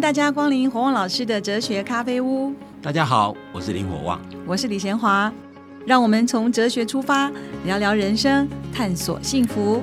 [0.00, 2.54] 迎大家光临火旺老师的哲学咖啡屋。
[2.80, 5.30] 大家好，我是林火旺，我是李贤华。
[5.84, 7.30] 让我们从哲学出发，
[7.66, 9.82] 聊聊人生，探索幸福。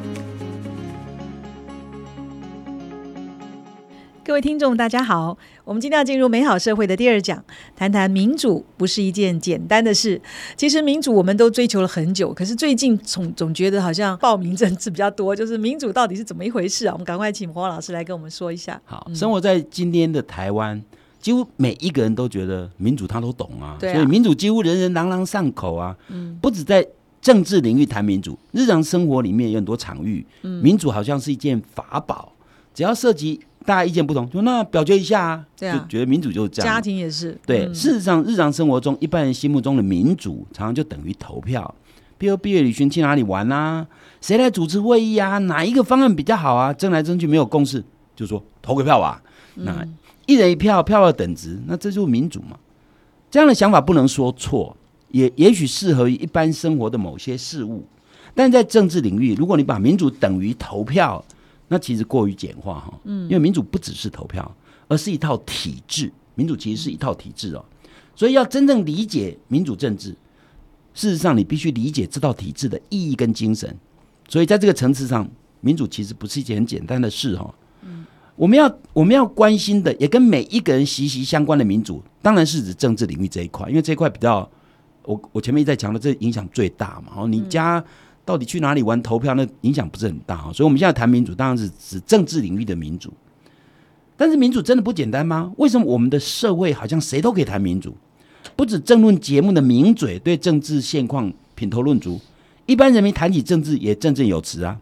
[4.37, 5.35] 位听众，大家好。
[5.65, 7.43] 我们今天要进入美好社会的第二讲，
[7.75, 10.21] 谈谈民主不是一件简单的事。
[10.55, 15.35] 其实民主我们都追求了很久，可是最近总总觉得好像报名政治比较多。
[15.35, 16.93] 就是民主到底是怎么一回事啊？
[16.93, 18.79] 我们赶快请黄老师来跟我们说一下。
[18.85, 20.79] 好，生活在今天的台湾，
[21.19, 25.97] 几乎每一个人都觉得民主他都懂啊，所以民主几乎人人朗朗上口啊。
[26.09, 26.87] 嗯，不止在
[27.19, 32.33] 政治领域谈民主，日常生活里面有很多场域，民主好像是一件法宝，
[32.75, 33.39] 只要涉及。
[33.67, 36.73] 大家意见不同，就那表决一下啊，就觉得民主就是这样。
[36.73, 37.65] 家庭也是对。
[37.73, 41.75] 事实上，日常生活中一般人心目中的民主，常常就等于投票。
[42.17, 43.85] 比如毕业旅行去哪里玩啊？
[44.21, 45.37] 谁来主持会议啊？
[45.39, 46.71] 哪一个方案比较好啊？
[46.71, 47.83] 争来争去没有共识，
[48.15, 49.21] 就说投个票吧。
[49.55, 49.85] 那
[50.27, 52.57] 一人一票，票要等值，那这就是民主嘛？
[53.29, 54.77] 这样的想法不能说错，
[55.11, 57.83] 也也许适合于一般生活的某些事物，
[58.33, 61.21] 但在政治领域，如果你把民主等于投票。
[61.69, 64.55] 那其实过于简化哈，嗯，因为民主不只是投票，
[64.87, 66.11] 而是一套体制。
[66.35, 67.65] 民主其实是一套体制哦，
[68.15, 70.11] 所以要真正理解民主政治，
[70.93, 73.75] 事实上你必须理解这套体制的意义跟精神。
[74.29, 75.27] 所以在这个层次上，
[75.61, 77.53] 民主其实不是一件很简单的事哈。
[77.81, 84.49] 嗯，我们要我们要关心的，也跟每一个人息息相关的民主，当然是指政治领域这一块，因为这一块比较，
[85.03, 87.13] 我我前面一再强调，这影响最大嘛。
[87.23, 87.83] 哦，你家。
[88.27, 89.33] 到底去哪里玩投票？
[89.35, 93.13] 那影响不是很大哈，所以我们现在谈民主，当然是指政治领域的民主。
[94.17, 95.53] 但是民主真的不简单吗？
[95.55, 97.95] 为什么我们的社会好像谁都可以谈民主？
[98.57, 102.19] 不止政论节目的名嘴对政治现况品头论足，
[102.65, 104.77] 一般人民谈起政治也振振有词啊。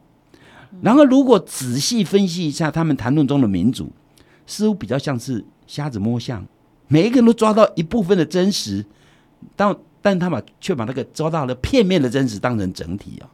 [0.81, 3.91] 然而，如果仔细分析一下他们谈论中的民主，
[4.47, 6.43] 似乎比较像是瞎子摸象，
[6.87, 8.83] 每一个人都抓到一部分的真实，
[9.55, 13.29] 但但他把却把那个抓到了片面的真实当成整体啊。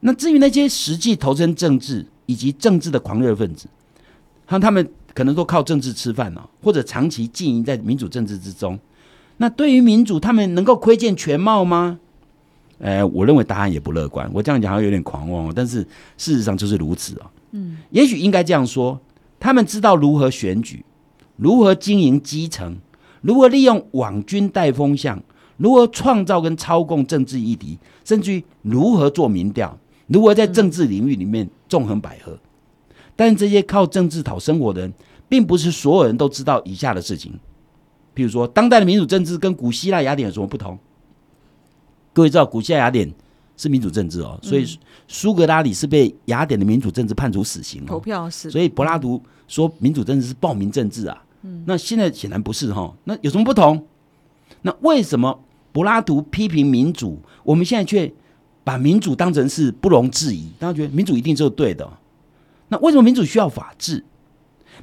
[0.00, 3.68] 那至于那些实际投身政治以及政治的狂热分子，
[4.48, 8.78] 像他们可能都靠政治吃饭哦，或者长期经营在民主政治之中。
[9.36, 11.98] 那对于民主，他们能够窥见全貌吗？
[12.78, 14.30] 呃，我认为答案也不乐观。
[14.32, 15.82] 我这样讲好像有点狂妄，但是
[16.16, 17.30] 事实上就是如此啊。
[17.52, 18.98] 嗯，也许应该这样说：
[19.38, 20.84] 他们知道如何选举，
[21.36, 22.78] 如何经营基层，
[23.20, 25.22] 如何利用网军带风向，
[25.56, 29.78] 如何创造跟操控政治议题，甚至于如何做民调。
[30.12, 32.36] 如何在政治领域里面纵横捭阖？
[33.14, 34.92] 但这些靠政治讨生活的人，
[35.28, 37.32] 并不是所有人都知道以下的事情。
[38.14, 40.76] 譬如说，当代的民主政治跟古希腊雅典有什么不同？
[42.12, 43.12] 各位知道，古希腊雅典
[43.56, 44.66] 是民主政治哦，所以
[45.06, 48.50] 苏格拉底是被雅典的民主政治判处死刑，投票是。
[48.50, 51.22] 所以柏拉图说民主政治是暴民政治啊。
[51.42, 52.92] 嗯，那现在显然不是哈。
[53.04, 53.86] 那有什么不同？
[54.62, 55.40] 那为什么
[55.70, 58.12] 柏拉图批评民主，我们现在却？
[58.70, 61.90] 把民主当成是不容置疑，大家觉得民主一定是对的。
[62.68, 64.04] 那为什么民主需要法治？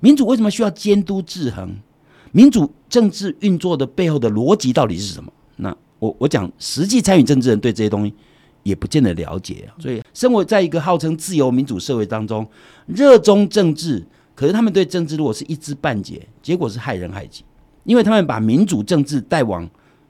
[0.02, 1.74] 民主为什么需要监督制衡？
[2.34, 5.32] 民主政治运作的背后的逻辑到底是什么？
[5.56, 8.14] 那我我讲，实际参与政治人对这些东西
[8.64, 9.80] 也不见得了解啊。
[9.80, 12.46] 所以，生活在一个号称自由民主社会当中，
[12.88, 14.06] 热衷政治，
[14.36, 17.46] 可是他们对政治如果是一知半解，结果是害人害己，
[17.86, 19.70] 因为他们把民主政治带往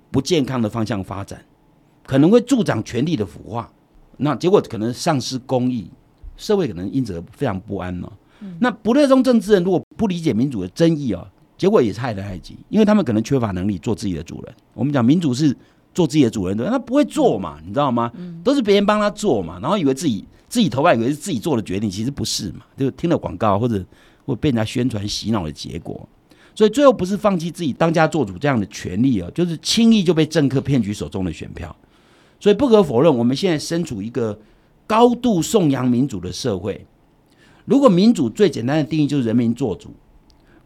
[0.09, 1.39] 不健康的方向发展。
[2.07, 3.69] 可能会助长权力的腐化，
[4.17, 5.91] 那结果可能丧失公义，
[6.37, 8.09] 社会可能因此非常不安呢。
[8.59, 14.55] 那不热衷政治人如果不理解民主的真意哦，结果也是害人害己，因为他们可能缺乏能力做自己的主人。
[14.73, 15.55] 我们讲民主是
[15.93, 18.11] 做自己的主人的，他不会做嘛，你知道吗？
[18.43, 23.83] 都是别人帮他做嘛，然后以为自己自己投票，以为是自己做的决定，其实不是嘛，就听了广告或者
[24.25, 26.07] 或被人家宣传洗脑的结果。
[26.55, 31.75] 所以最后不是放弃自己当家做主这样的权利啊，就是轻易就被政客骗取手中的选票。
[32.39, 34.39] 所以不可否认，我们现在身处一个
[34.85, 36.85] 高度颂扬民主的社会。
[37.65, 39.89] 如果民主最简单的定义就是人民做主，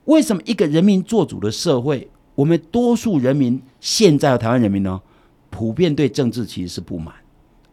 [0.06, 5.02] 为什么一个人民做主的社会，我们多数人民现在的台湾人民呢，
[5.50, 7.16] 普遍对政治其实是不满，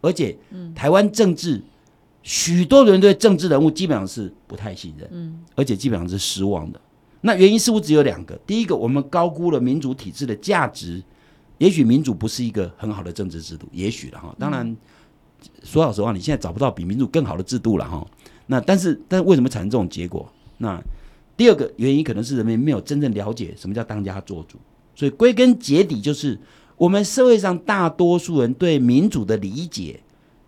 [0.00, 0.38] 而且，
[0.74, 1.62] 台湾政治
[2.22, 6.80] 许多人对政治人物基本上是不太信任，嗯，而且基本上是失望的。
[7.20, 11.02] 那原因似乎只有两个：第一个，我们高估了民主体制的价值。
[11.58, 14.34] 也许民主不是一个很好的政治制度，也许了哈。
[14.38, 14.76] 当然，
[15.62, 18.06] 说老实话，你现在找不到比民主更好的制度了哈。
[18.46, 20.30] 那但是，但是为什么产生这种结果？
[20.58, 20.80] 那
[21.36, 24.58] 第二个原因可能是人们没有真正了解什么叫当家做主。
[24.94, 26.38] 所以归根结底，就是
[26.76, 30.00] 我们社会上大多数人对民主的理解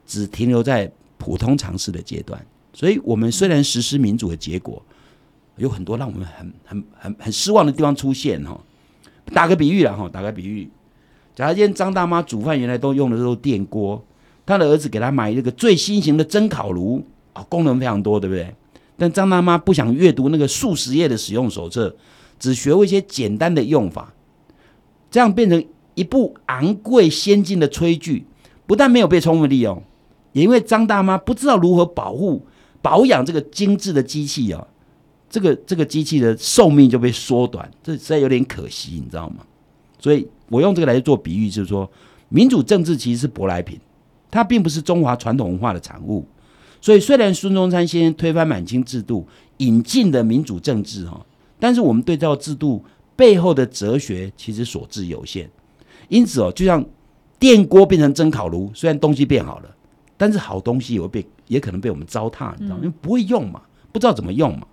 [0.06, 2.44] 只停留在普通常识的阶段。
[2.72, 4.82] 所以我们虽然实施民主的结果，
[5.56, 8.60] 有很多让我们很很很很失望的地方出现哈。
[9.26, 10.68] 打个比喻了哈，打个比喻，
[11.40, 14.04] 假如今天张大妈煮饭原来都用的都是电锅，
[14.44, 17.02] 她的儿子给她买一个最新型的蒸烤炉
[17.32, 18.54] 啊，功能非常多，对不对？
[18.98, 21.96] 但张大妈不想阅读那个数十页的使用手册，
[22.38, 24.12] 只学会一些简单的用法，
[25.10, 25.64] 这样变成
[25.94, 28.26] 一部昂贵先进的炊具，
[28.66, 29.82] 不但没有被充分利用，
[30.32, 32.46] 也因为张大妈不知道如何保护
[32.82, 34.66] 保养这个精致的机器啊。
[35.30, 39.36] 这个这个机器的寿命就被缩短，这实在有点可惜，你知道吗？
[39.98, 41.90] 所以我用这个来做比喻，就是说，
[42.28, 43.80] 民主政治其实是舶来品，
[44.30, 46.26] 它并不是中华传统文化的产物。
[46.82, 49.26] 所以，虽然孙中山先生推翻满清制度，
[49.58, 51.24] 引进的民主政治哈，
[51.58, 55.48] 但是我们对照制度背后的哲学其实所知有限。
[56.08, 56.84] 因此哦，就像
[57.38, 59.70] 电锅变成蒸烤炉，虽然东西变好了，
[60.16, 62.80] 但是好东西也会被也可能被我们糟蹋，你知道吗？
[62.82, 63.62] 因为不会用嘛，
[63.92, 64.66] 不知道怎么用嘛。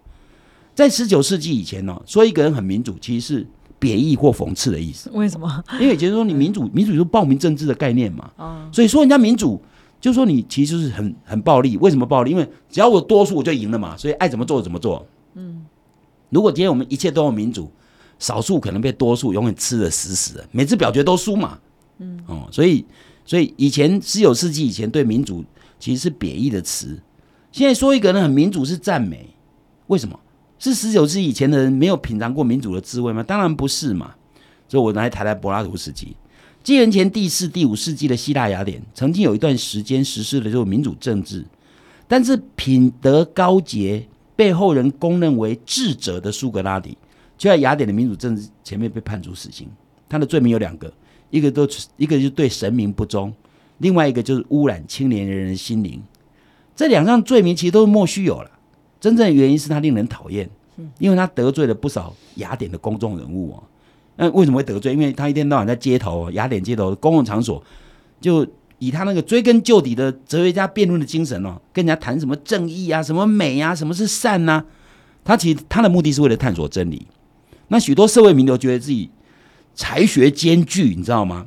[0.73, 3.47] 在十九世纪以前呢，说一个人很民主，其实是
[3.79, 5.09] 贬义或讽刺的意思。
[5.13, 5.63] 为什么？
[5.79, 8.31] 因为以前说你民主，民主就是暴民政治的概念嘛。
[8.71, 9.61] 所以说人家民主，
[9.99, 11.77] 就说你其实是很很暴力。
[11.77, 12.31] 为什么暴力？
[12.31, 15.05] 因为只要我多数我就赢了嘛，所以爱怎么做怎么做。
[15.35, 15.65] 嗯。
[16.29, 17.71] 如果今天我们一切都有民主，
[18.19, 21.57] 少数可能被多数永远吃的死死的，每次表决都输嘛。
[21.99, 22.19] 嗯。
[22.27, 22.85] 哦，所以
[23.25, 25.43] 所以以前十九世纪以前对民主
[25.79, 26.99] 其实是贬义的词，
[27.51, 29.29] 现在说一个人很民主是赞美。
[29.87, 30.19] 为什么？
[30.59, 33.23] 是十九世纪以前的人没有品尝过民主的滋味吗？
[33.23, 34.15] 当然不是嘛。
[34.67, 36.15] 所以我来谈谈柏拉图时期，
[36.61, 41.45] 纪元前第四、第五世纪的希腊雅典，曾经有一段时间实施的就是民主政治，
[42.07, 44.05] 但是品德高洁、
[44.35, 46.97] 被后人公认为智者的苏格拉底，
[47.37, 49.69] 就在雅典的民主政治前面被判处死刑。
[50.09, 50.91] 他的罪名有两个，
[51.29, 51.65] 一个都
[51.95, 53.33] 一个就是对神明不忠，
[53.77, 56.01] 另外一个就是污染青年人的心灵。
[56.75, 58.51] 这两项罪名其实都是莫须有了。
[58.99, 60.49] 真正的原因是他令人讨厌，
[60.99, 63.63] 因为他得罪了不少雅典的公众人物啊。
[64.15, 64.93] 那为什么会得罪？
[64.93, 67.63] 因为他一天到晚在街头、雅典街头公共场所，
[68.19, 68.45] 就
[68.79, 74.63] 以他那个追根究底的哲学家辩论的精神哦，跟人家谈什么正义啊、什么美啊、什么是善呐。
[75.23, 77.05] 他其实他的目的是为了探索真理。
[77.67, 79.09] 那许多社会名流觉得自己
[79.75, 81.45] 才学兼具，你知道吗？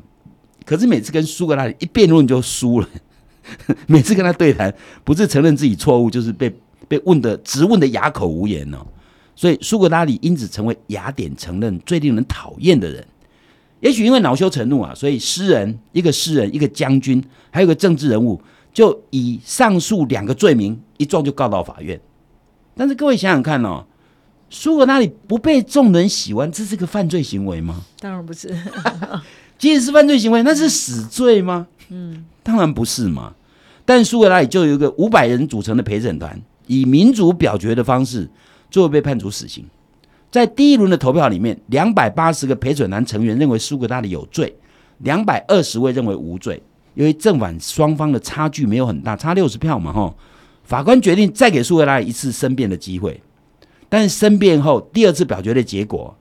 [0.64, 2.88] 可是每次跟苏格拉底一辩论就输了，
[3.88, 6.54] 每次跟他对谈，不是承认自己错误，就是被。
[6.90, 8.78] 被问的直问的哑口无言哦，
[9.36, 13.06] 所以苏格拉底因此成为雅典承认最令人讨厌的人。
[13.78, 17.22] 也许因为恼羞成怒啊，所以诗人一个诗人一个将军
[17.52, 18.42] 还有个政治人物，
[18.74, 22.00] 就以上述两个罪名一状就告到法院。
[22.74, 23.84] 但是各位想想看哦，
[24.50, 27.84] 苏格拉底不被众人喜欢，这是个犯罪行为吗？
[28.00, 28.52] 当然不是。
[29.56, 31.68] 即使是犯罪行为，那是死罪吗？
[31.90, 33.34] 嗯，当然不是嘛。
[33.84, 36.40] 但苏格拉底就有一个五百人组成的陪审团。
[36.70, 38.30] 以民主表决的方式，
[38.70, 39.64] 最后被判处死刑。
[40.30, 44.56] 在第一轮的投票里面，两百八十个陪审团成员认为苏格拉底有罪，
[44.98, 46.62] 两百二十位认为无罪。
[46.94, 50.14] 因为正反双方的差距没有很大，差六十票嘛，哈，
[50.62, 53.20] 法官决定再给苏格拉底一次申辩的机会。
[53.88, 56.16] 但是申辩后，第二次表决的结果，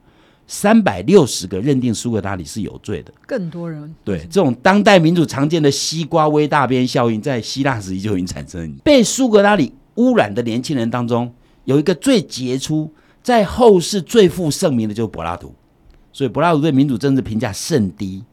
[0.48, 3.12] 三百六十个认定苏格拉底是有罪的。
[3.24, 9.72] 更多人对这种当代民主常见的西瓜微大边效应，在希腊时期就已经产生，被苏格拉底。
[10.00, 11.30] 污染的年轻人当中，
[11.64, 12.90] 有一个最杰出，
[13.22, 15.54] 在后世最负盛名的，就是柏拉图。
[16.10, 18.24] 所以柏拉图对民主政治评价甚低。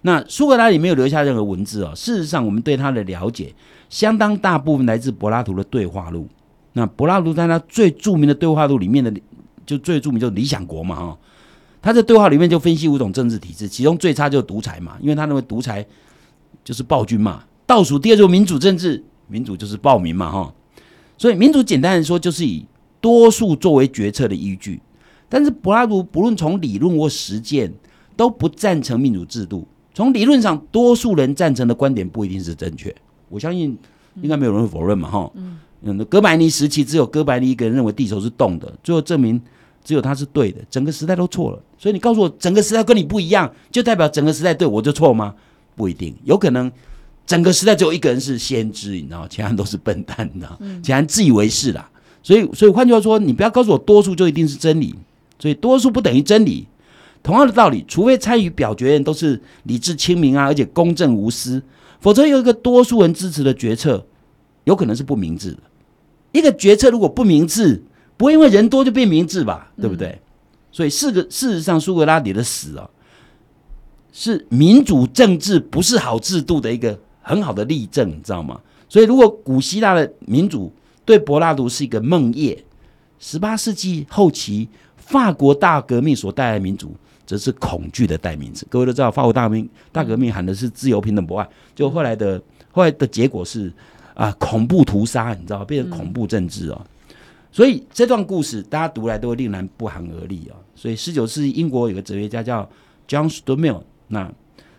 [0.00, 1.92] 那苏格拉底没有留下任何文字哦。
[1.94, 3.54] 事实上，我们对他的了解，
[3.88, 6.26] 相当大部分来自柏拉图的对话录。
[6.72, 9.12] 那柏拉图在他最著名的对话录里面的，
[9.66, 11.18] 就最著名就是《理想国》嘛，哈。
[11.80, 15.86] 他在对话里面就分析五种政治体制，其中最差就是独裁嘛，因为他认为独裁
[16.64, 17.44] 就是暴君嘛。
[17.66, 20.54] 倒数第二就是民主政治，民主就是暴民嘛，哈。
[21.22, 22.66] 所以民主简单的说，就是以
[23.00, 24.82] 多数作为决策的依据。
[25.28, 27.72] 但是柏拉图不论从理论或实践，
[28.16, 29.64] 都不赞成民主制度。
[29.94, 32.92] 从理论上，多数人赞成的观点不一定是正确。
[33.28, 33.78] 我相信
[34.20, 35.30] 应该没有人会否认嘛，哈。
[35.82, 39.40] 嗯，哥白尼时期只有哥白尼一个人认为地球是动的，最后证明
[39.84, 41.62] 只有他是对的，整个时代都错了。
[41.78, 45.36] 所以你告诉我，整个时代跟你不一样，就代表整个时代对我就错吗？
[45.76, 46.68] 不一定，有可能。
[47.26, 51.88] 整个时代只有一个人是先知，你知道，其他人都是笨蛋的，其他人自以为是啦。
[52.22, 54.94] 所以，所以换句话说，你不要告诉我多数就一定是真理，
[55.38, 56.66] 所以多数不等于真理。
[57.22, 61.62] 同样的道理，除非参与表决人都是理智清明啊，而且公正无私，
[62.00, 64.04] 否则有一个多数人支持的决策，
[64.64, 65.58] 有可能是不明智的。
[66.32, 67.82] 一个决策如果不明智，
[68.16, 69.72] 不会因为人多就变明智吧？
[69.80, 70.20] 对不对？
[70.70, 72.88] 所以，事个事实上，苏格拉底的死啊，
[74.12, 76.98] 是民主政治不是好制度的一个。
[77.22, 78.60] 很好的例证，你知道吗？
[78.88, 80.70] 所以，如果古希腊的民主
[81.04, 82.58] 对柏拉图是一个梦魇，
[83.18, 88.66] 十八世纪后期法国大革命所带来的民主，则是恐惧的代名词。
[88.68, 93.72] 各位都知道，法国大革命大革命喊的是自由、平等、博爱，就后来的后来的结果是
[94.14, 96.86] 啊，恐怖屠杀，你知道，变成恐怖政治哦。
[97.50, 100.56] 所以这段故事大家读来都会令人不寒而栗啊。
[100.74, 102.68] 所以十九世纪英国有个哲学家叫
[103.08, 104.30] John Stuart Mill，那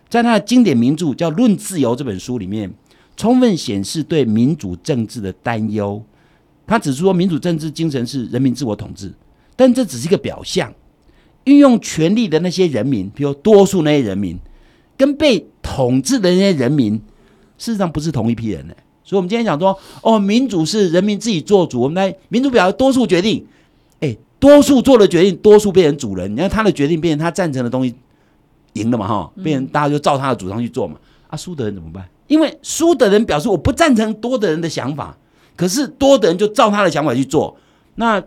[0.08, 2.72] 在他的经典名著叫《论自由》这本书里面，
[3.16, 6.02] 充分显示对民主政治的担忧。
[6.66, 9.12] 他指出说，民主政治精神是人民自我统治，
[9.54, 10.72] 但这只是一个表象。
[11.44, 14.38] 运用权力的那些人民，比如多数那些人民，
[14.96, 16.94] 跟被统治的那些人民，
[17.58, 18.74] 事实上不是同一批人呢。
[19.04, 23.44] 所以，我们今天讲说，哦，民主是人民自己做主，我们来民主表达多数决定。
[24.00, 27.94] 哎，多数做了决定，多数变成主人，你看他的决定变成他赞成的东西
[28.74, 29.08] 赢了嘛？
[29.08, 30.96] 哈，变成大家就照他的主张去做嘛。
[31.28, 32.08] 啊，输的人怎么办？
[32.28, 35.16] 因为输的人表示我不赞成多的人的想法。
[35.56, 37.56] 可是多的人就照他的想法去做，
[37.94, 38.20] 那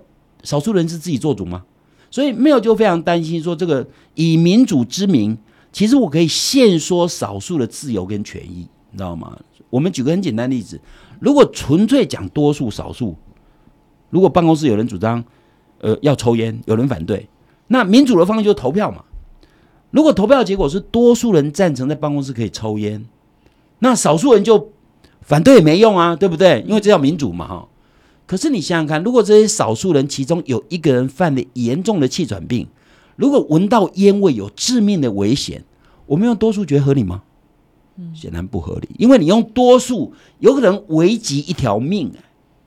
[0.44, 1.64] 少数人是自己做主吗？
[2.10, 3.86] 所以没有就非常担心说，这个
[4.16, 5.38] 以民主之名，
[5.74, 9.38] 其实我可以限缩少数的自由跟权益，你知道吗？
[9.70, 10.80] 我们举个很简单例子，
[11.20, 13.14] 如果纯粹讲多数少数，
[14.10, 15.22] 如果办公室有人主张，
[15.80, 17.28] 呃，要抽烟，有人反对，
[17.68, 19.04] 那民主的方式就是投票嘛。
[19.92, 23.06] 如果投票结果是多数人赞成在办公室可以抽烟，
[23.80, 24.72] 那少数人就。
[25.20, 26.64] 反对也没用啊，对不对？
[26.66, 27.68] 因为这叫民主嘛，哈。
[28.26, 32.66] 可是你想想看，如果这些少数人其中有一个人犯了严重的气喘病，
[33.18, 35.66] 如果闻到烟味有致命的危险，
[36.06, 37.24] 我们用多数决合理吗？
[37.98, 42.10] 嗯，显然不合理，因为你用多数有可能危及一条命，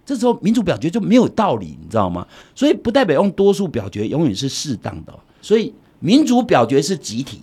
[0.04, 2.26] 这时候民主表决就没有道理，你知道吗？
[2.54, 5.18] 所以不代表用多数表决永远是适当的。
[5.40, 7.42] 所以民主表决是集体，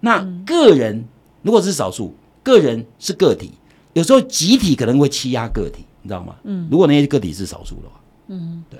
[0.00, 1.04] 那个人
[1.42, 3.52] 如果是少数，个人是个体。
[3.92, 6.36] 有时候集体可能会欺压个体，你知道吗？
[6.44, 8.78] 嗯，如果那些个体是少数的话，嗯，对。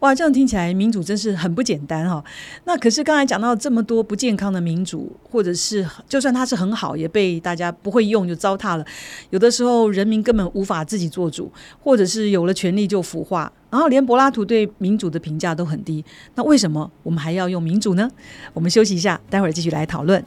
[0.00, 2.22] 哇，这样听起来民主真是很不简单哈。
[2.64, 8.84] 那可是刚才讲到这么多不健康的民主，或者是就算它是很好，也被大家不会用就糟蹋了。
[9.30, 11.50] 有的时候人民根本无法自己做主，
[11.80, 16.04] 或者是有了权力就腐化，然后连柏拉图对民主的评价都很低。
[16.36, 18.08] 那为什么我们还要用民主呢？
[18.52, 20.24] 我们休息一下，待会儿继续来讨论。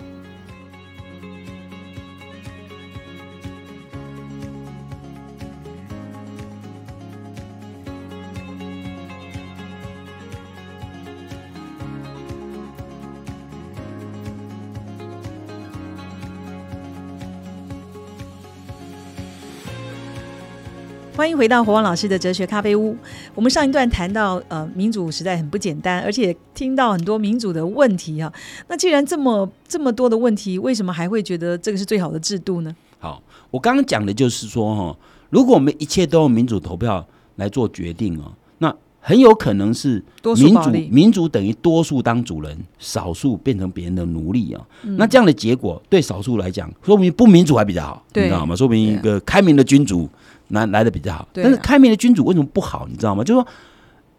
[21.17, 22.95] 欢迎回到火王老师的哲学咖啡屋。
[23.33, 28.31] 我们上一段谈到，呃，民主实在很不简单，而且听到很多民主的问题啊。
[28.67, 32.75] 那既然这么这么多的问题，为什么还会觉得这个是最好的制度呢？
[32.99, 33.19] 好，
[33.49, 34.95] 我刚刚讲的就是说，哈，
[35.31, 37.03] 如果我们一切都用民主投票
[37.37, 40.03] 来做决定哦，那很有可能是
[40.35, 44.63] 民主民主等于多数当主人，少数变成别人的奴隶啊。
[44.83, 48.55] 那这样的结果对少数来讲，说明不民主还比较好，你知道吗？
[48.55, 50.07] 说明一个开明的君主。
[50.49, 52.87] 来来的比较好，但是开明的君主为什么不好？
[52.89, 53.23] 你知道吗？
[53.23, 53.47] 就是说，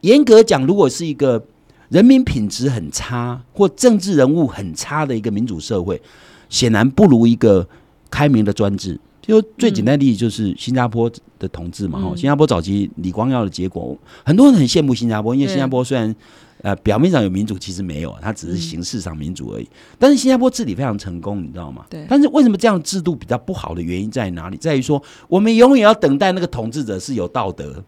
[0.03, 1.43] 严格讲，如果是一个
[1.89, 6.01] 人民品质很差或政治人物很差的一个民主社会，
[6.49, 7.67] 显然不如一个
[8.11, 8.99] 开明的专制。
[9.23, 12.01] 就最简单的例子就是新加坡的统治嘛。
[12.01, 16.15] 哈，新加坡早期李光耀的结果，很多人很羡慕新加坡，因为新加坡虽然。
[16.63, 19.69] 呃，表面上有民主，其实没有，它只是形式上民主而已。
[19.99, 21.87] 但是新加坡治理非常成功，你知道吗？
[21.89, 22.05] 对。
[22.09, 24.57] 但是为什么这样制度比较不好的原因在哪里？
[24.57, 27.85] 在于说，我们永远要等待那个统治者是有道德，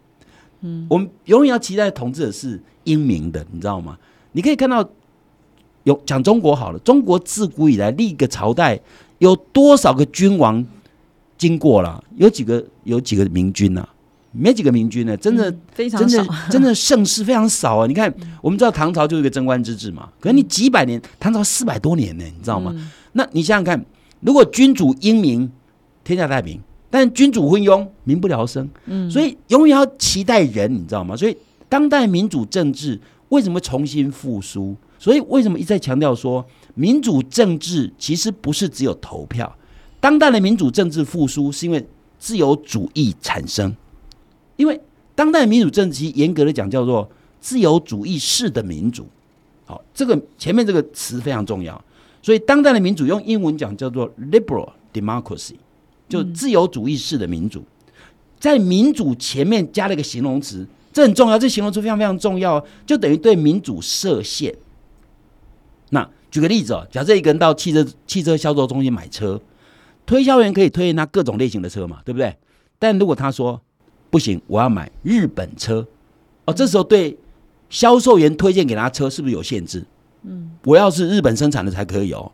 [0.61, 3.99] 嗯，我们永远要期待统治者是英明的，你知道吗？
[4.33, 4.89] 你可以看到，
[5.83, 8.81] 有讲中国好了，中国自古以来历个朝代
[9.19, 10.65] 有多少个君王
[11.37, 12.03] 经过了？
[12.17, 12.65] 有几个？
[12.85, 13.89] 有几个明君呢？
[14.33, 17.87] 没几个明君呢，真的非常少， 真的盛世非常少啊！
[17.87, 22.75] 你看，我们知道唐朝就是一个贞观之治嘛，可是你几百年，唐朝四百多年呢，你知道吗？
[23.13, 23.85] 那你想想看，
[24.21, 25.51] 如果君主英明，
[26.05, 26.59] 天下太平；
[26.91, 28.69] 但君主昏庸，民不聊生。
[28.87, 31.17] 嗯，所以永远要期待人，你知道吗？
[31.17, 31.37] 所以
[31.69, 34.77] 当代民主政治为什么重新复苏？
[34.99, 36.45] 所以为什么一再强调说，
[36.75, 39.53] 民主政治其实不是只有投票？
[39.99, 41.85] 当代的民主政治复苏，是因为
[42.19, 43.75] 自由主义产生。
[44.61, 44.79] 因为
[45.15, 49.07] 当代民主政治，严格的讲叫做自由主义式的民主。
[49.65, 51.83] 好，这个前面这个词非常重要。
[52.21, 55.55] 所以当代的民主用英文讲叫做 liberal democracy，
[56.11, 57.65] 就自由主义式的民主。
[58.39, 61.39] 在民主前面加了一个形容词，这很重要。
[61.39, 64.55] 这形容词非常非常重要，就等于对民主设限。
[65.89, 69.41] 那举个例子哦，假设一个人到汽车汽车销售中心买车，
[70.05, 72.37] 推销员可以推荐他各种类型的车嘛，对不对？
[72.79, 73.59] 但如果他说
[74.11, 75.87] 不行，我要买日本车。
[76.45, 77.17] 哦，这时候对
[77.69, 79.85] 销售员推荐给他车是不是有限制？
[80.25, 82.31] 嗯，我要是日本生产的才可以哦。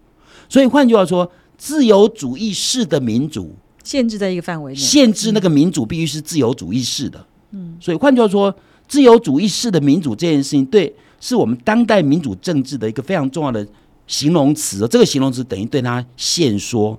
[0.48, 3.54] 所以换句话说，自由主义式的民主
[3.84, 7.24] 限制在一个范围内，限制那个民主必须是自由主义式的。
[7.50, 8.54] 嗯，所以换句话说，
[8.88, 13.66] 自由主义式的民主这件事情，对，是我们当代民主政治的一个非常重要的
[14.06, 14.86] 形容词。
[14.88, 16.98] 这个形容词等于对他限缩。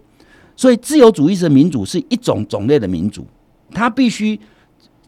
[0.56, 3.26] 所以，自由主义式的民主是一种种类的民主，
[3.72, 4.40] 它必须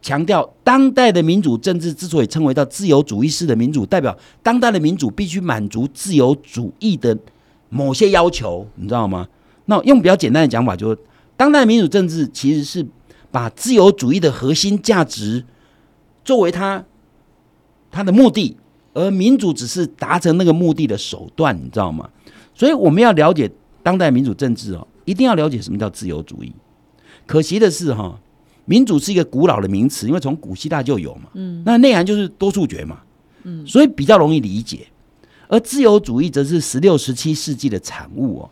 [0.02, 7.18] 强调当代的民主政治之所以称为叫自由主义式的民主，代表当代的民主必须满足自由主义的
[7.70, 9.28] 某些要求，你知道吗？
[9.66, 10.98] 那用比较简单的讲法，就是
[11.36, 12.86] 当代民主政治其实是
[13.32, 15.46] 把自由主义的核心价值
[16.24, 16.84] 作为它
[17.92, 18.58] 它的目的，
[18.94, 22.10] 而民主只是达成那个目的的手段，你知道吗？
[22.56, 23.50] 所以我们要了解
[23.84, 24.88] 当代民主政治哦。
[25.06, 26.54] 一定要了解什么叫自由主义。
[27.26, 28.20] 可惜的是，哈，
[28.70, 31.24] 民主是一个古老的名词，因为从古希腊就有嘛。
[31.34, 33.00] 嗯，那内涵就是多数决嘛。
[33.42, 34.86] 嗯，所以比较容易理解。
[35.48, 38.50] 而自由主义则是十六、十七世纪的产物哦。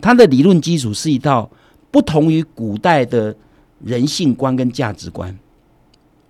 [0.00, 1.48] 它的理论基础是一套
[1.92, 3.32] 不同于古代的
[3.84, 5.38] 人性观跟价值观，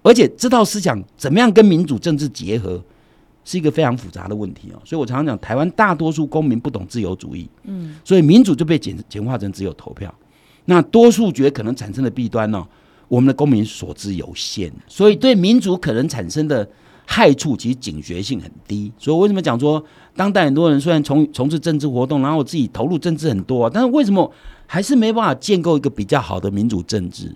[0.02, 2.82] 而且这套思想怎么样跟民主政治结合？
[3.42, 10.14] 是一个非常复杂的问题哦，所以我常常讲，台湾大多数公民不懂自由主义，嗯，所以民主就被简简化成只有投票，
[10.66, 12.64] 那多数决可能产生的弊端呢，
[13.10, 16.66] 我们的公民所知有限，所以对民主可能产生的
[17.04, 18.92] 害处其实警觉性很低。
[18.96, 24.32] 所以为什么讲说，当代很多人虽然从从事政治活动，然后自己投入政治很多，啊但是为什么
[24.66, 27.34] 还是没办法建构一个比较好的民主政治？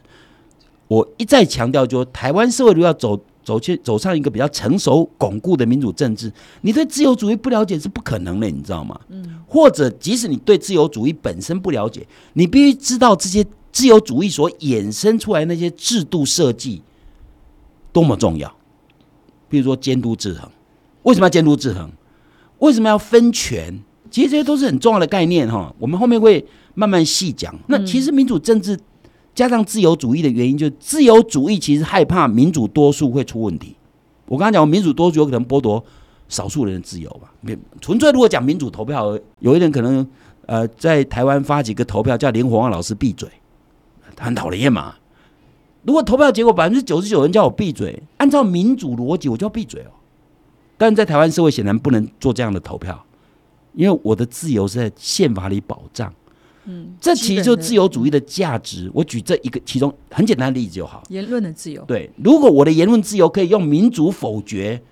[0.87, 3.21] 我一再强调，就台湾社会如果要走。
[3.45, 8.99] 走去走上一个比较成熟巩固的民主政治，你对自由主义不了解是不可能的，你知道吗？
[9.11, 9.39] 嗯。
[9.47, 16.81] 或者，即使你对自由主义本身不了解，你必须知道这些自由主义所衍生出来那些制度设计
[17.93, 18.51] 多么重要。
[19.49, 20.49] 比如说监督制衡，
[21.03, 21.91] 为什么要监督制衡？
[22.61, 23.83] 为什么要分权？
[24.11, 25.75] 其实这些都是很重要的概念哈。
[25.79, 27.55] 我们后面会慢慢细讲。
[27.67, 28.79] 那其实民主政治。
[29.35, 33.75] 加上自由主义的原因，就是自由主义其实害怕民主多数会出问题。
[34.27, 35.85] 我刚刚讲民主多数有可能剥夺
[36.29, 37.35] 少数人的自由吧？
[37.81, 40.07] 纯粹如果讲民主投票，有一人可能
[40.47, 43.29] 呃在台湾发几个投票，叫林火旺老师闭嘴，
[44.17, 44.97] 他很讨厌嘛。
[45.83, 49.91] 如果投票结果百分之九十九人叫我闭嘴，按照民主逻辑，我就要闭嘴哦。
[50.79, 53.05] 但是在台湾社会显然不能做这样的投票，
[53.75, 56.13] 因为我的自由是在宪法里保障。
[56.65, 58.91] 嗯，这其实就自由主义的价值。
[58.95, 61.03] 我举这一个其中很简单的例子就好。
[61.11, 61.83] 言论的自由。
[61.85, 64.83] 对，如果我的言论自由可以用民主否决，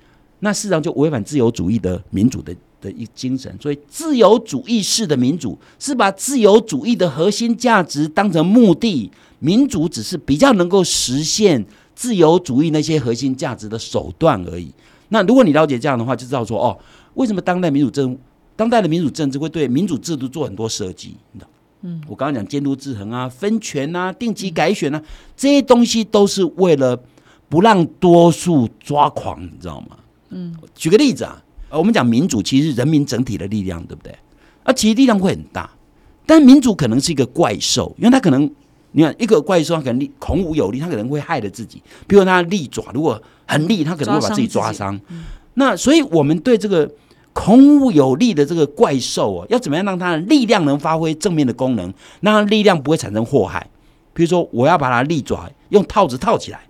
[0.41, 3.57] 那事实上就违反自由主义的民主的的一精神。
[3.59, 11.65] 所以，自由主义式的民主是把自由主义的核心价值当成目的，民主只是比较能够实现
[11.95, 14.71] 自由主义那些核心价值的手段而已。
[15.09, 16.77] 那如果你了解这样的话，就知道说哦，
[17.15, 18.19] 为什么当代民主政
[18.57, 21.17] 当代的民主政治会对民主制度做很多设计？
[21.33, 21.51] 你知道？
[21.85, 25.03] 嗯，我刚刚讲监督制衡啊、分权啊、定期改选啊，
[25.37, 26.97] 这些东西都是为了
[27.49, 29.97] 不让多数抓狂，你知道吗？
[30.31, 31.42] 嗯，举个例子啊，
[31.79, 34.15] 我们讲民主其实是人民整体的力量，对不对？
[34.63, 35.71] 啊，其实力量会很大，
[36.27, 38.51] 但民主可能是一个怪兽，因为它可能
[38.93, 41.83] 你看一个怪兽，它可能孔武有力，它可能会害了自己。
[42.07, 45.01] 比如它利爪如果很利，它可能会把自己抓伤。
[45.55, 46.91] 那所以我们对这个。
[47.35, 53.67] 孔武有力的这个怪兽啊，要怎么样让它的力量能发挥正面的功能，让它力量不会产生祸害？
[54.13, 56.61] 比如说，我要把它利爪用套子套起来，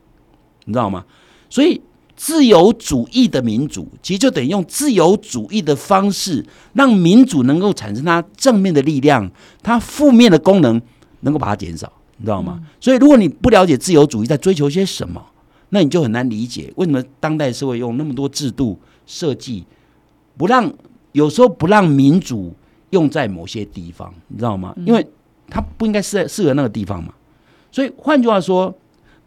[0.65, 1.05] 你知道吗？
[1.51, 1.83] 所以，
[2.16, 6.44] 自由主义的民主其实就等于用自由主义的方式，
[6.75, 9.31] 让民主能够产生它正面的力量，
[9.62, 10.81] 它负面的功能
[11.20, 12.61] 能够把它减少，你知道吗？
[12.81, 15.25] 所以，如果你不了解自由主义在追求些什么，
[15.70, 19.64] 那你就很难理解为什么当代社会用那么多制度设计。
[20.37, 20.72] 不让
[21.12, 22.55] 有时候不让民主
[22.90, 24.75] 用在某些地方，你知道吗？
[24.87, 25.07] 因为
[25.48, 27.12] 它不应该适适合那个地方嘛。
[27.70, 28.75] 所以换句话说，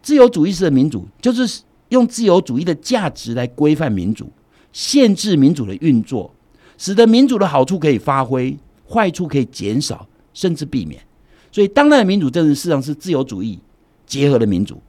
[0.02, 4.30] 自由主义式的民主就是用自由主义的价值来规范民主，
[4.72, 6.34] 限制民主的运作，
[6.78, 8.56] 使得民主的好处可以发挥，
[8.88, 11.00] 坏处可以减少，甚至避免。
[11.52, 13.58] 所以当代民主政治实际上是自由主义
[14.06, 14.80] 结合的民主，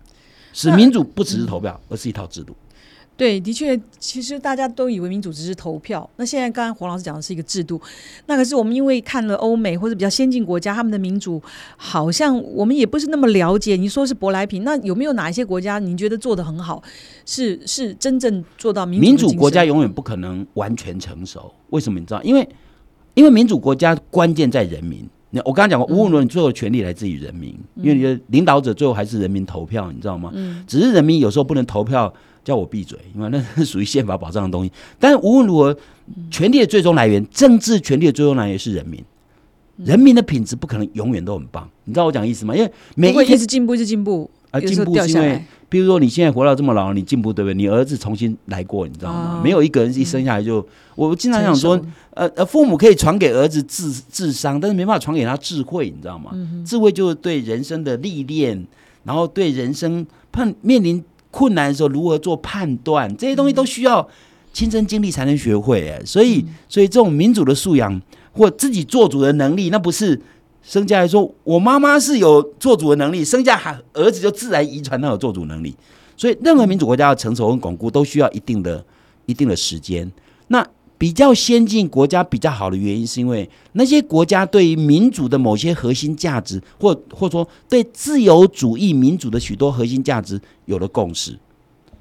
[0.51, 2.55] 使民主不只是投票，而是一套制度。
[3.17, 6.07] 对，的确，其实大家都以为民主只是投票。
[6.17, 7.81] 那现在刚刚黄老师讲的是一个制度，
[8.27, 11.41] 那可是我们因为看了欧美或者比较先进国家，他们的民主
[11.75, 13.75] 好像我们也不是那么了解。
[13.75, 16.79] 你说是舶来品，那有没有哪一些国家你觉得做的很好，
[17.25, 21.51] 是是真正做到民民主国家永远不可能完全成熟？
[21.71, 22.21] 为什么你知道？
[22.21, 22.47] 因为
[23.15, 25.09] 因为民主国家关键在人民。
[25.31, 30.31] 你我刚刚讲过，无论最后权力来自于人民，因为你的领导者最后还是人民投票，你知道吗？
[30.33, 32.13] 嗯，只是人民有时候不能投票。
[32.47, 34.71] 叫我闭嘴，因为那是属于宪法保障的东西。
[34.97, 35.77] 但是无论如何，
[36.31, 39.03] 权力的最终来源，政治权力的最终来源是人民。
[39.75, 42.55] 人民的品质不可能永远都很棒，你知道我讲意思吗？
[42.55, 47.53] 因为每不会一直进步，一直进步，啊，进步是因为比如说你现在活到这么老，你进步对不对？
[47.53, 49.39] 你儿子重新来过，你知道吗？
[49.39, 51.77] 哦没有一个人一生下来就，我经常想说
[52.11, 56.31] 呃呃，父母可以传给儿子智智商，但是没办法传给他智慧，你知道吗？
[56.33, 58.65] 嗯智慧就是对人生的历练，
[59.03, 64.07] 然后对人生碰面临困难的时候如何做判断，这些东西都需要
[64.53, 65.89] 亲身经历才能学会。
[65.89, 70.21] 哎，所以所以这种民主的素养或自己做主的能力，那不是。
[70.63, 75.73] 生下来说，我妈妈是有做主的能力，生下孩儿子就自然遗传他有做主能力。
[76.17, 78.83] 所以，任何民主国家要成熟跟巩固，都需要一定的、
[79.27, 80.11] 一定的时间。
[80.49, 91.37] 那比较先进国家比较好的原因，是因为那些国家对于民主的某些核心价值，或或说对自由主义民主的许多核心价值有了共识。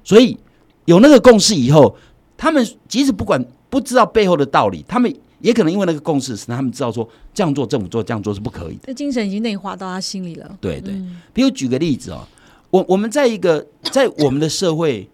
[0.03, 0.37] 所以
[0.85, 1.95] 有那个共识以后，
[2.35, 8.83] 他们即使不管不知道背后的道理，他们也可能因为那个共识，使他们知道说这样做政府做这样做是不可以的。
[8.85, 10.57] 这精神已经内化到他心里了。
[10.59, 10.95] 对对，
[11.33, 12.25] 比如举个例子哦，
[12.71, 15.07] 我我们在一个在我们的社会，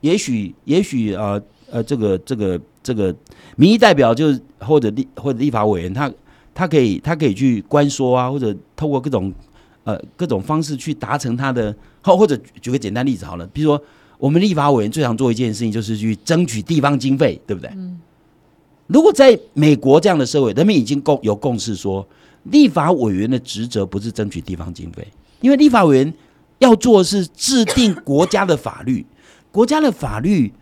[0.00, 1.40] 也许也许呃
[1.70, 3.14] 呃，这个这个这个
[3.54, 6.12] 民意代表就是或者立或者立法委员，他
[6.52, 9.32] 他可以他可以去关说啊，或者透过各种
[9.84, 11.72] 呃各种方式去达成他的，
[12.02, 13.80] 或或者举举个简单例子好了，比如说
[14.18, 17.70] 我们立法委员最常做一件事情就是去争取地方经费，对不对？
[17.76, 18.00] 嗯
[18.88, 22.04] 如果在美国这样的社会，人们已经共有共识说，
[22.42, 25.06] 立法委员的职责不是争取地方经费，
[25.40, 26.12] 因为立法委员
[26.58, 29.06] 要做的是制定国家的法律，
[29.52, 30.52] 国家的法律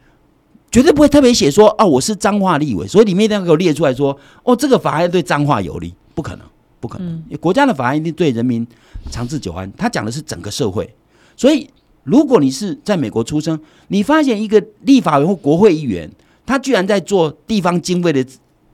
[0.70, 6.46] 绝对不会特别写说，哦，我是彰化立委，所以里面一定要给我列出来说，哦，这个法案对彰化有利，不可能，
[6.80, 8.66] 不可能，国家的法案一定对人民
[9.10, 10.94] 长治久安，他讲的是整个社会，
[11.36, 11.68] 所以
[12.04, 16.10] 如果你是在美国出生，你发现一个立法委员或国会议员，
[16.44, 18.24] 他居然在做地方经费的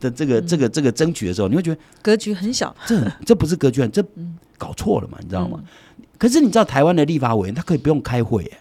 [0.01, 1.81] 的这个这个这个争取的时候，你会觉得。
[2.03, 4.05] 格局很小，这很这不是格局案，这
[4.59, 5.61] 搞错了嘛，你知道吗？
[6.19, 8.59] 可是你知道台湾的立法委员他可以不用开会，耶，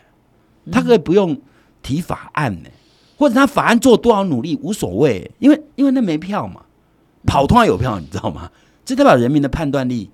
[0.71, 1.39] 他可以不用
[1.81, 2.69] 提法案呢，
[3.23, 6.59] 或者他法案做多少努力无所谓，因为因为那没票嘛，
[7.25, 8.51] 跑通常有票，你知道吗？
[8.83, 10.09] 这代表人民的判断力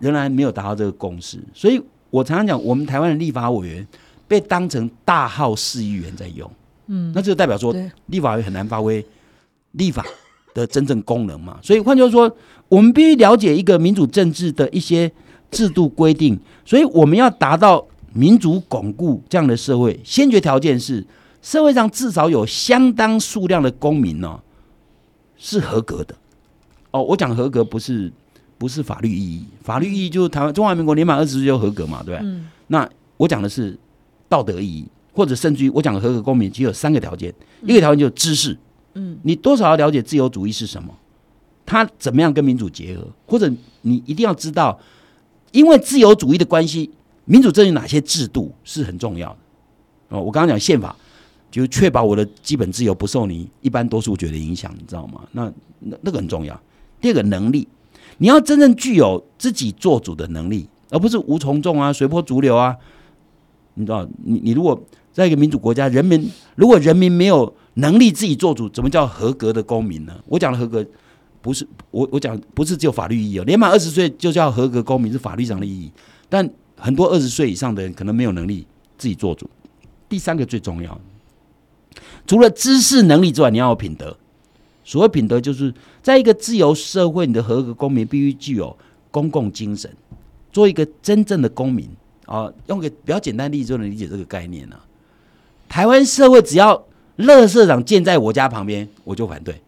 [0.00, 3.86] 仍然没有达到这个共识，所以我常常讲，我们台湾的立法委员
[4.26, 6.50] 被当成大号市议员在用，
[6.88, 7.72] 嗯，那就代表说
[8.06, 9.06] 立法委员很难发挥
[9.72, 10.04] 立法
[10.52, 11.60] 的真正功能嘛。
[11.62, 12.36] 所以换句话说，
[12.68, 15.08] 我们必须了解一个民主政治的一些
[15.52, 21.06] 制度规定，所以我们要达到民主巩固这样的社会，先决条件是
[21.48, 24.38] 社会上至少有相当数量的公民呢、
[25.38, 26.14] 是合格的。
[26.90, 28.12] 哦，我讲合格不是
[28.58, 32.22] 不是法律意义，法律意义就是台湾中华民国年满二十岁就合格嘛，对吧？
[32.66, 33.74] 那我讲的是
[34.28, 37.32] 道德意义，或者甚至于我讲的合格公民，只有三个条件，
[37.62, 38.54] 一个条件就是知识，
[38.92, 40.94] 嗯，你多少要了解自由主义是什么，
[41.64, 44.78] 它怎么样跟民主结合，或者你一定要知道，
[45.52, 46.90] 因为自由主义的关系，
[47.24, 49.38] 民主政治哪些制度是很重要的。
[50.10, 50.94] 哦，我刚刚讲宪法，
[51.50, 55.22] 就是确保我的基本自由不受你一般多数决的影响，你知道吗？
[55.32, 56.60] 那那那个很重要。
[57.00, 57.66] 第二个能力，
[58.18, 62.76] 你要真正具有自己做主的能力，而不是无从众啊、随波逐流啊。
[63.74, 64.80] 你知道，你你如果
[65.12, 70.20] 在一个民主国家，人民如果人民没有能力自己做主，怎么叫合格的公民呢？
[70.26, 70.84] 我讲的合格
[71.40, 75.90] 不是我我讲不是只有法律意义哦，年满二十岁就叫合格公民是法律上的意义，
[76.28, 78.66] 但很多二十岁以上的人可能没有能力
[78.98, 79.48] 自己做主。
[80.08, 81.00] 第三个最重要，
[82.28, 84.16] 除了知识能力之外，你要有品德。
[84.84, 88.76] 所谓品德，就是在一个自由社会，你的合格公民必须具有
[89.10, 89.90] 公共精神，
[90.52, 91.88] 做一个真正的公民
[92.26, 92.52] 啊。
[92.66, 94.78] 用个比较简单的例子就能理解这个概念了、
[95.68, 96.76] 台湾社会只要
[97.16, 99.60] 垃圾场建在我家旁边，我就反对。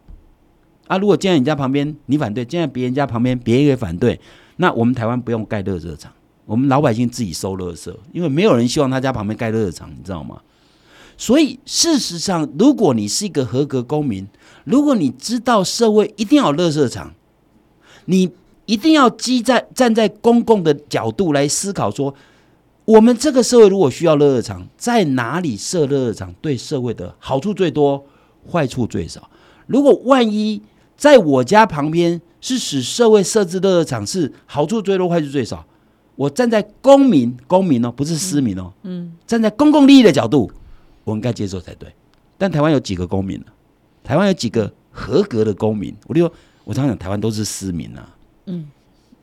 [0.87, 4.21] 啊，如果建在你家旁边，你反对；建在别人家旁边，别人也反对，
[4.57, 6.13] 那我们台湾不用盖垃圾场，
[6.45, 10.41] 我们老百姓自己收垃圾，因为没有人希望他家旁边盖垃圾场，你知道吗？
[11.21, 14.27] 所以事实上，如果你是一个合格公民，
[14.65, 17.13] 如果你知道社会一定要有垃圾场，
[18.07, 18.31] 你
[18.65, 22.15] 一定要基在站在公共的角度来思考说，
[22.87, 28.03] 我们这个社会如果需要垃圾场，在哪里设垃圾场对社会的好处最多，
[28.51, 29.29] 坏处最少？
[29.67, 30.63] 如果万一
[30.97, 35.67] 在我家旁边是使社会设置垃圾场是好处最多，坏处最少，
[36.17, 40.51] 我站在公民公民哦，不是私民哦，嗯，站在公共利益的角度，
[41.05, 41.89] 我应该接受才对。
[42.39, 43.47] 但台湾有几个公民呢、
[44.03, 45.95] 台湾有几个合格的公民？
[46.07, 46.35] 我就说，
[46.65, 48.15] 我常常讲，台湾都是私民啊。
[48.47, 48.67] 嗯，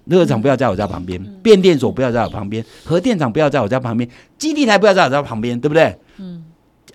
[0.05, 5.97] 热场不要在我家旁边，变电所不要在我旁边，核电厂不要在我家旁边，基地台不要在我家旁边，对不对？
[6.17, 6.43] 嗯，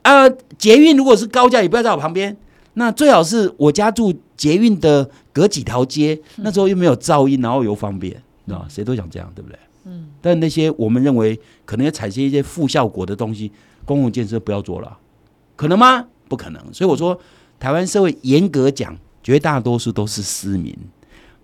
[0.03, 2.37] 啊，捷运如果是高架，也不要在我旁边。
[2.75, 8.15] 那最好是我家住捷运的隔几条街，那时候又没有噪音，然后又方便，
[8.47, 9.59] 知道谁都想这样，对不对？
[9.85, 10.09] 嗯。
[10.23, 13.53] 但那些我们认为可能要产生一些负效果的东西，
[13.85, 14.99] 公共建设不要做了，
[15.57, 16.07] 可能吗？
[16.29, 16.63] 不可能。
[16.73, 17.19] 所以我说，
[17.59, 20.77] 台湾社会严格讲，绝大多数都是私民，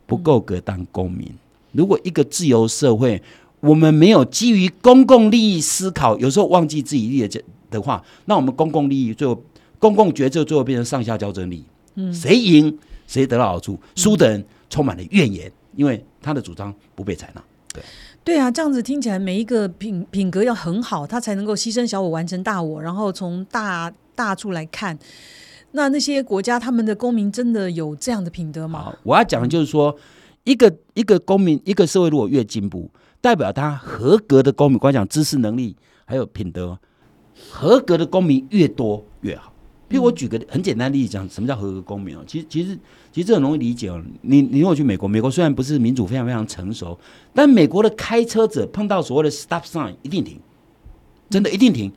[0.06, 1.30] 不够格当公民。
[1.72, 3.22] 如果一个自由社会，
[3.60, 9.42] 我们没有基于公共利益思考，有时候忘记自己利益的的话，那我们公共利益最后。
[9.80, 17.40] 公共决策最后变成上下交争力，嗯，谁赢谁得到好处，输的人充满了怨言，因为他的主张不被采纳。
[18.24, 24.98] 对，对啊，这样子听起来，每一个品品格要很好，他才能够牺牲小我完成大我，然后从大大处来看，
[25.72, 28.92] 那那些国家他们的公民真的有这样的品德吗？
[29.02, 29.96] 我要讲的就是说，
[30.44, 36.78] 一个一个公民，一个社会如果越进步，代表他合格的公民，光讲知识能力还有品德，
[37.50, 39.52] 合格的公民越多越好。
[39.88, 42.22] 比如我举个很简单的例子讲，什么叫合格公民哦？
[42.26, 42.78] 其实其实
[43.18, 44.00] 其实这很容易理解哦。
[44.22, 46.96] 你你如果去美国，美国虽然不是民主非常非常成熟，
[47.34, 50.38] 但美国的开车者碰到所谓的 stop sign 一定停，
[51.28, 51.90] 真的一定停。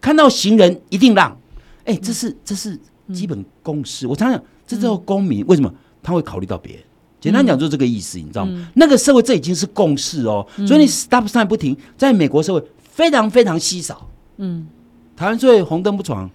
[0.00, 1.36] 看到行人一定让，
[1.84, 2.78] 哎，这是这是
[3.12, 4.06] 基本共识。
[4.06, 6.84] 我常常这叫公民，为什么他会考虑到别人？
[7.20, 8.68] 简单讲就是这个意思，你知道吗？
[8.76, 14.08] 那个社会这已经是共识哦，所以你 stop sign 不停，在美国社会非常非常稀少。
[14.36, 14.68] 嗯，
[15.16, 16.30] 台湾社会红灯不闯。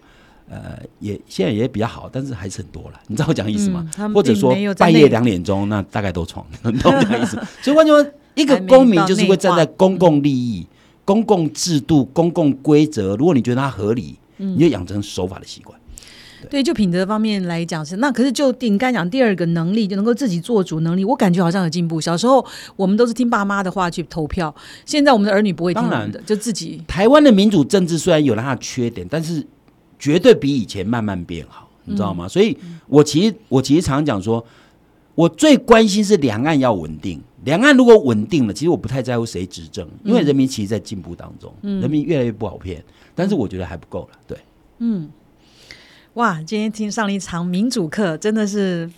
[0.50, 3.00] 呃，也现在也比较好，但是还是很多了。
[3.08, 3.90] 你知道我讲意思吗？
[4.14, 7.38] 或者说半夜两点钟，那大概都闯，你 懂我讲意思？
[7.64, 10.68] 所以换句话说，一个公民就是会站在公共利益、
[11.06, 13.16] 公共制度、公共规则。
[13.16, 15.80] 如果你觉得它合理，你就养成守法的习惯。
[16.50, 22.02] 对，就品德方面来讲是那，可是就你刚才讲第二个能力，就能够自己做主能力，我感觉好像有进步。
[22.02, 24.54] 小时候我们都是听爸妈的话去投票，
[24.86, 26.84] 现在我们的儿女不会听的，就自己。
[26.86, 29.48] 台湾的民主政治虽然有了它的缺点，但是。
[30.04, 32.28] 绝对比以前慢慢变好，你知道吗？
[32.28, 34.46] 所以，我其实我其实常讲说，
[35.16, 37.22] 我最关心是两岸要稳定。
[37.46, 42.84] 两岸如果稳定了，其实我不太在乎谁执政，因为人民其实在进步当中，人民越来越不好骗。
[43.16, 44.38] 但是我觉得还不够了，对。
[44.80, 45.10] 嗯，
[46.16, 48.92] 哇，今天听上了一场民主课，真的是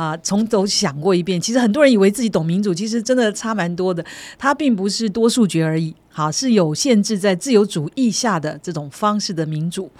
[0.00, 1.38] 啊，从头想过一遍。
[1.38, 4.02] 其实很多人以为自己懂民主，其实真的差蛮多的。
[4.38, 9.90] 它并不是多数决而已，好是有限制在自由主义下的这种方式的民主。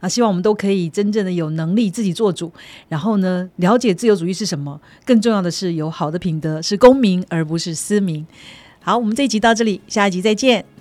[0.00, 2.50] 啊，希望我们都可以真正的有能力自己做主，
[2.88, 4.80] 然后呢，了解自由主义是什么。
[5.04, 8.26] 更重要的是有好的品德，是公民而不是私民。
[8.80, 10.71] 好，我们这一集到这里，下一集再见。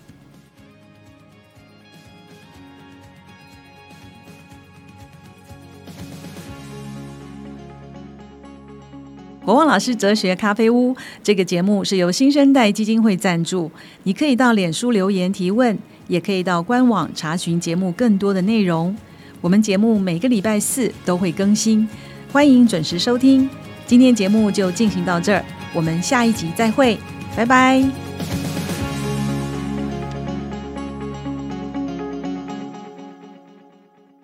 [9.43, 13.71] 国王老师哲学咖啡屋这个节目是由新生代基金会赞助，
[14.03, 15.77] 你可以到脸书留言提问，
[16.07, 18.95] 也可以到官网查询节目更多的内容。
[19.41, 21.89] 我们节目每个礼拜四都会更新，
[22.31, 23.49] 欢迎准时收听。
[23.87, 26.97] 今天节目就进行到这儿，我们下一集再会，
[27.35, 27.83] 拜拜。